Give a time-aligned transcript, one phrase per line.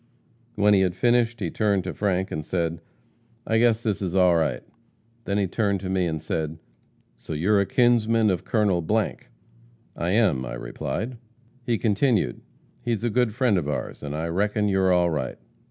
[0.55, 2.81] When he had finished, he turned to Frank and said,
[3.45, 4.63] 'I guess this is all right.'
[5.25, 6.57] Then he turned to me and said,
[7.17, 11.19] 'So you are a kinsman of Colonel?' 'I am,' I replied.
[11.67, 12.41] He continued,
[12.81, 15.37] 'He is a good friend of ours, and I reckon you're all right.